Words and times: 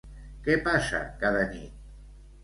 Què 0.45 0.53
passa 0.67 1.01
cada 1.23 1.43
nit? 1.51 1.85